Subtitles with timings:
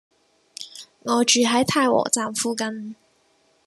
[1.03, 2.95] 我住喺太和站附近